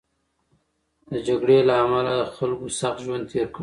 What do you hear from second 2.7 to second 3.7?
سخت ژوند تېر کړ.